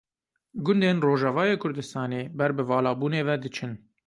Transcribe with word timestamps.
Gundên 0.65 0.97
Rojavayê 1.05 1.55
Kurdistanê 1.63 2.21
ber 2.37 2.51
bi 2.57 2.63
valabûnê 2.69 3.21
ve 3.27 3.35
diçin. 3.43 3.71